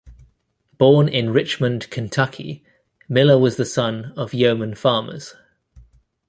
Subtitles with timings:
[0.79, 2.63] Born in Richmond, Kentucky,
[3.07, 5.35] Miller was the son of yeoman farmers.